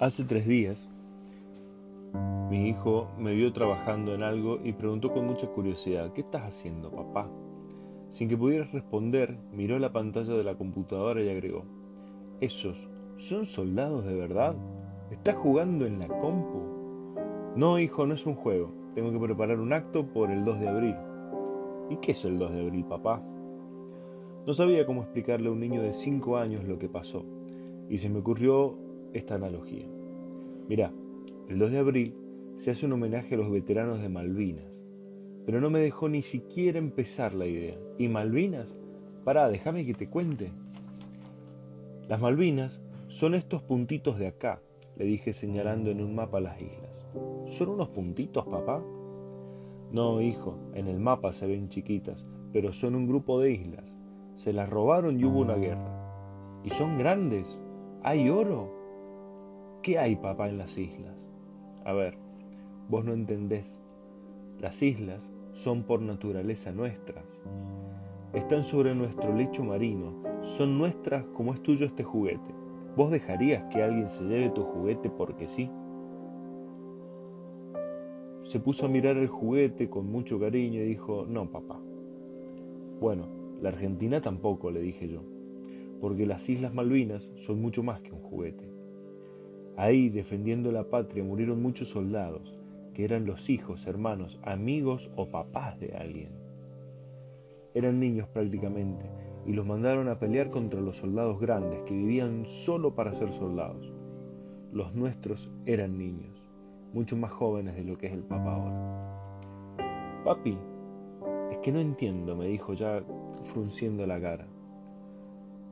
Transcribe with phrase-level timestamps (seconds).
[0.00, 0.88] Hace tres días,
[2.48, 6.92] mi hijo me vio trabajando en algo y preguntó con mucha curiosidad, ¿qué estás haciendo,
[6.92, 7.28] papá?
[8.10, 11.64] Sin que pudiera responder, miró la pantalla de la computadora y agregó,
[12.40, 12.76] ¿esos
[13.16, 14.54] son soldados de verdad?
[15.10, 16.62] ¿Estás jugando en la compu?
[17.56, 18.70] No, hijo, no es un juego.
[18.94, 20.96] Tengo que preparar un acto por el 2 de abril.
[21.90, 23.20] ¿Y qué es el 2 de abril, papá?
[24.46, 27.24] No sabía cómo explicarle a un niño de 5 años lo que pasó,
[27.88, 29.86] y se me ocurrió esta analogía.
[30.68, 30.92] Mirá,
[31.48, 32.14] el 2 de abril
[32.56, 34.72] se hace un homenaje a los veteranos de Malvinas,
[35.46, 37.74] pero no me dejó ni siquiera empezar la idea.
[37.96, 38.76] ¿Y Malvinas?
[39.24, 40.52] Pará, déjame que te cuente.
[42.08, 44.60] Las Malvinas son estos puntitos de acá,
[44.96, 47.06] le dije señalando en un mapa las islas.
[47.46, 48.84] ¿Son unos puntitos, papá?
[49.90, 53.96] No, hijo, en el mapa se ven chiquitas, pero son un grupo de islas.
[54.36, 56.60] Se las robaron y hubo una guerra.
[56.64, 57.58] ¿Y son grandes?
[58.02, 58.77] ¿Hay oro?
[59.88, 61.16] ¿Qué hay, papá, en las islas?
[61.82, 62.18] A ver,
[62.90, 63.80] vos no entendés.
[64.60, 67.24] Las islas son por naturaleza nuestras.
[68.34, 72.50] Están sobre nuestro lecho marino, son nuestras como es tuyo este juguete.
[72.98, 75.70] ¿Vos dejarías que alguien se lleve tu juguete porque sí?
[78.42, 81.80] Se puso a mirar el juguete con mucho cariño y dijo, no, papá.
[83.00, 83.26] Bueno,
[83.62, 85.22] la Argentina tampoco, le dije yo,
[85.98, 88.67] porque las Islas Malvinas son mucho más que un juguete.
[89.78, 92.58] Ahí, defendiendo la patria, murieron muchos soldados,
[92.94, 96.32] que eran los hijos, hermanos, amigos o papás de alguien.
[97.74, 99.08] Eran niños prácticamente,
[99.46, 103.92] y los mandaron a pelear contra los soldados grandes que vivían solo para ser soldados.
[104.72, 106.42] Los nuestros eran niños,
[106.92, 110.24] mucho más jóvenes de lo que es el papá ahora.
[110.24, 110.58] Papi,
[111.52, 113.04] es que no entiendo, me dijo ya
[113.44, 114.48] frunciendo la cara.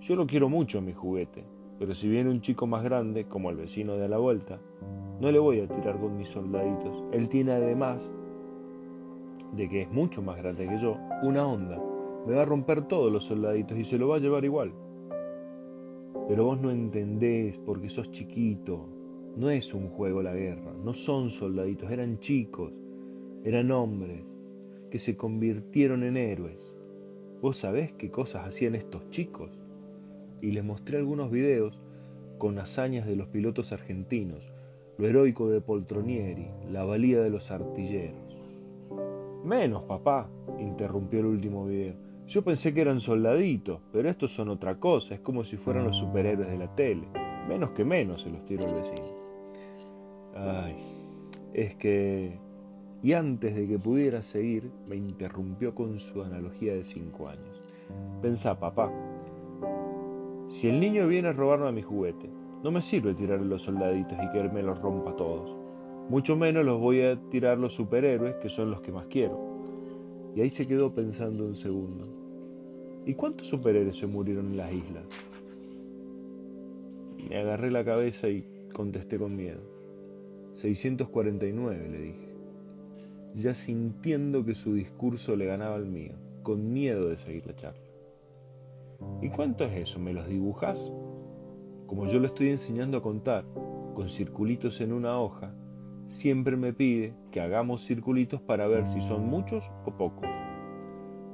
[0.00, 3.56] Yo lo quiero mucho, mi juguete, pero si viene un chico más grande, como el
[3.56, 4.58] vecino de la vuelta,
[5.20, 7.04] no le voy a tirar con mis soldaditos.
[7.12, 8.10] Él tiene además
[9.52, 11.82] de que es mucho más grande que yo, una onda.
[12.26, 14.72] Me va a romper todos los soldaditos y se lo va a llevar igual.
[16.28, 18.88] Pero vos no entendés porque sos chiquito.
[19.36, 22.72] No es un juego la guerra, no son soldaditos, eran chicos,
[23.44, 24.34] eran hombres
[24.90, 26.74] que se convirtieron en héroes.
[27.42, 29.65] ¿Vos sabés qué cosas hacían estos chicos?
[30.40, 31.78] Y les mostré algunos videos
[32.38, 34.52] con hazañas de los pilotos argentinos,
[34.98, 38.36] lo heroico de Poltronieri, la valía de los artilleros.
[39.44, 41.94] Menos, papá, interrumpió el último video.
[42.26, 45.96] Yo pensé que eran soldaditos, pero estos son otra cosa, es como si fueran los
[45.96, 47.06] superhéroes de la tele.
[47.48, 49.08] Menos que menos, se los tiró el vecino.
[50.34, 50.76] Ay,
[51.54, 52.38] es que...
[53.02, 57.62] Y antes de que pudiera seguir, me interrumpió con su analogía de cinco años.
[58.20, 58.90] Pensá, papá,
[60.48, 62.30] si el niño viene a robarme a mi juguete,
[62.62, 65.56] no me sirve tirarle los soldaditos y que él me los rompa todos.
[66.08, 69.38] Mucho menos los voy a tirar los superhéroes, que son los que más quiero.
[70.36, 72.06] Y ahí se quedó pensando un segundo.
[73.04, 75.04] ¿Y cuántos superhéroes se murieron en las islas?
[77.28, 79.60] Me agarré la cabeza y contesté con miedo.
[80.54, 82.28] 649, le dije,
[83.34, 87.85] ya sintiendo que su discurso le ganaba al mío, con miedo de seguir la charla.
[89.22, 89.98] ¿Y cuánto es eso?
[89.98, 90.92] ¿Me los dibujas?
[91.86, 93.44] Como yo lo estoy enseñando a contar,
[93.94, 95.54] con circulitos en una hoja,
[96.06, 100.28] siempre me pide que hagamos circulitos para ver si son muchos o pocos.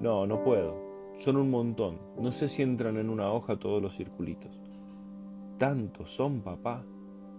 [0.00, 0.74] No, no puedo.
[1.14, 1.98] Son un montón.
[2.18, 4.60] No sé si entran en una hoja todos los circulitos.
[5.58, 6.84] ¿Tantos son, papá?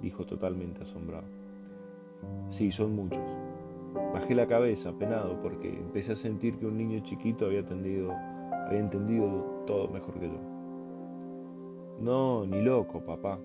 [0.02, 1.28] dijo totalmente asombrado.
[2.50, 3.24] Sí, son muchos.
[4.14, 8.14] Bajé la cabeza, apenado, porque empecé a sentir que un niño chiquito había tendido
[8.72, 10.40] había entendido todo mejor que yo.
[12.00, 13.38] No, ni loco, papá.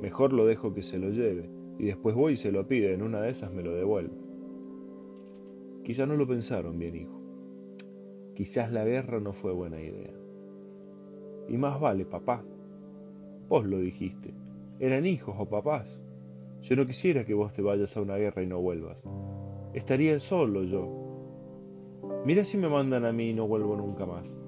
[0.00, 1.48] Mejor lo dejo que se lo lleve
[1.78, 4.16] y después voy y se lo pide, en una de esas me lo devuelve.
[5.84, 7.20] Quizás no lo pensaron bien, hijo.
[8.34, 10.12] Quizás la guerra no fue buena idea.
[11.48, 12.44] Y más vale, papá.
[13.48, 14.34] Vos lo dijiste.
[14.80, 16.00] Eran hijos o papás.
[16.62, 19.04] Yo no quisiera que vos te vayas a una guerra y no vuelvas.
[19.72, 21.11] Estaría solo yo,
[22.24, 24.38] Mira si me mandan a mí y no vuelvo nunca más.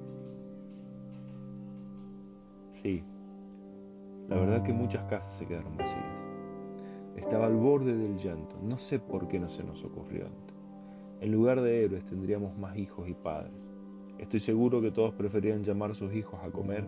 [2.71, 3.05] Sí,
[4.29, 6.03] la verdad que muchas casas se quedaron vacías.
[7.17, 8.57] Estaba al borde del llanto.
[8.63, 10.57] No sé por qué no se nos ocurrió antes.
[11.21, 13.67] En lugar de héroes tendríamos más hijos y padres.
[14.19, 16.85] Estoy seguro que todos preferían llamar a sus hijos a comer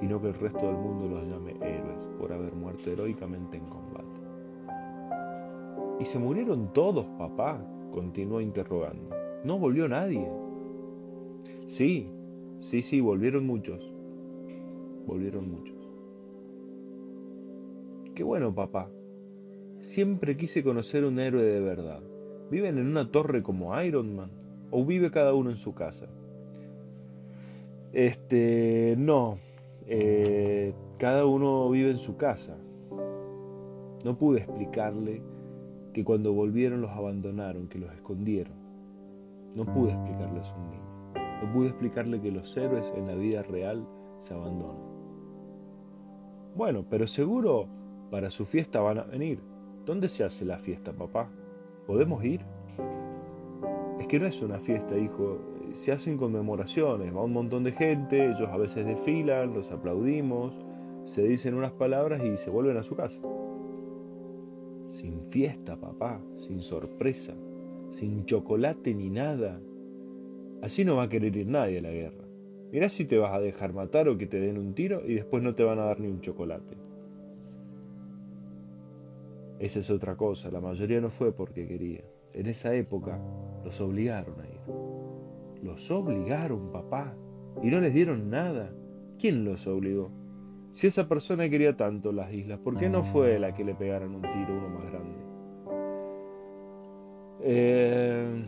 [0.00, 3.66] y no que el resto del mundo los llame héroes por haber muerto heroicamente en
[3.66, 4.20] combate.
[6.00, 7.64] ¿Y se murieron todos, papá?
[7.92, 9.21] continuó interrogando.
[9.44, 10.28] No volvió nadie.
[11.66, 12.12] Sí,
[12.62, 13.92] Sí, sí, volvieron muchos.
[15.04, 15.74] Volvieron muchos.
[18.14, 18.88] Qué bueno, papá.
[19.80, 22.00] Siempre quise conocer un héroe de verdad.
[22.52, 24.30] ¿Viven en una torre como Iron Man?
[24.70, 26.06] ¿O vive cada uno en su casa?
[27.92, 29.38] Este, no.
[29.88, 32.56] Eh, cada uno vive en su casa.
[34.04, 35.20] No pude explicarle
[35.92, 38.61] que cuando volvieron los abandonaron, que los escondieron.
[39.54, 41.42] No pude explicarle a un niño.
[41.42, 43.86] No pude explicarle que los héroes en la vida real
[44.18, 44.92] se abandonan.
[46.54, 47.66] Bueno, pero seguro
[48.10, 49.40] para su fiesta van a venir.
[49.84, 51.28] ¿Dónde se hace la fiesta, papá?
[51.86, 52.44] ¿Podemos ir?
[53.98, 55.38] Es que no es una fiesta, hijo.
[55.72, 60.54] Se hacen conmemoraciones, va un montón de gente, ellos a veces desfilan, los aplaudimos,
[61.04, 63.20] se dicen unas palabras y se vuelven a su casa.
[64.86, 67.34] Sin fiesta, papá, sin sorpresa,
[67.92, 69.60] sin chocolate ni nada.
[70.62, 72.24] Así no va a querer ir nadie a la guerra.
[72.72, 75.42] Mirá si te vas a dejar matar o que te den un tiro y después
[75.42, 76.76] no te van a dar ni un chocolate.
[79.58, 82.02] Esa es otra cosa, la mayoría no fue porque quería.
[82.32, 83.20] En esa época
[83.62, 84.60] los obligaron a ir.
[85.62, 87.14] Los obligaron, papá.
[87.62, 88.72] Y no les dieron nada.
[89.18, 90.10] ¿Quién los obligó?
[90.72, 94.14] Si esa persona quería tanto las islas, ¿por qué no fue la que le pegaran
[94.14, 95.21] un tiro uno más grande?
[97.44, 98.44] Eh,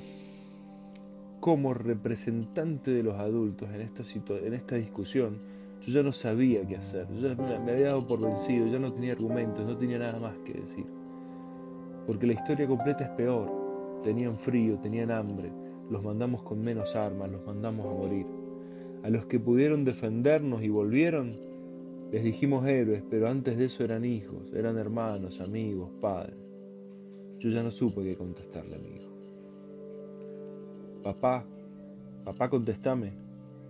[1.40, 5.38] como representante de los adultos en esta, discusión,
[5.86, 8.92] yo ya no sabía qué hacer, yo me, me había dado por vencido, ya no
[8.92, 10.86] tenía argumentos, no tenía nada más que decir.
[12.06, 14.00] Porque la historia completa es peor.
[14.02, 15.50] Tenían frío, tenían hambre,
[15.90, 18.26] los mandamos con menos armas, los mandamos a morir.
[19.02, 21.32] A los que pudieron defendernos y volvieron,
[22.10, 26.43] les dijimos héroes, pero antes de eso eran hijos, eran hermanos, amigos, padres.
[27.44, 29.12] Yo ya no supe qué contestarle a mi hijo.
[31.02, 31.44] Papá,
[32.24, 33.12] papá, contestame.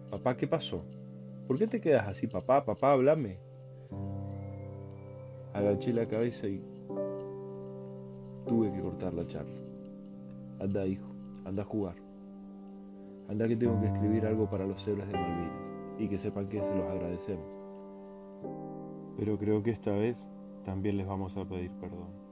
[0.09, 0.85] Papá, ¿qué pasó?
[1.49, 2.65] ¿Por qué te quedas así, papá?
[2.65, 3.37] Papá, háblame.
[5.55, 6.63] Agaché la cabeza y
[8.47, 9.59] tuve que cortar la charla.
[10.61, 11.09] Anda, hijo,
[11.45, 11.97] anda a jugar.
[13.29, 16.61] Anda que tengo que escribir algo para los héroes de Malvinas y que sepan que
[16.61, 17.59] se los agradecemos.
[19.19, 20.29] Pero creo que esta vez
[20.65, 22.24] también les vamos a pedir perdón.